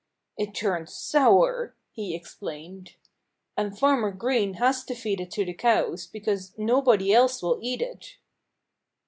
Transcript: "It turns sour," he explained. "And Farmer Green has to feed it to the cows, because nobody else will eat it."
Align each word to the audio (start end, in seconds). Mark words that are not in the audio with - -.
"It 0.35 0.55
turns 0.55 0.95
sour," 0.95 1.75
he 1.91 2.15
explained. 2.15 2.95
"And 3.55 3.77
Farmer 3.77 4.09
Green 4.09 4.55
has 4.55 4.83
to 4.85 4.95
feed 4.95 5.21
it 5.21 5.29
to 5.33 5.45
the 5.45 5.53
cows, 5.53 6.07
because 6.07 6.57
nobody 6.57 7.13
else 7.13 7.43
will 7.43 7.59
eat 7.61 7.83
it." 7.83 8.15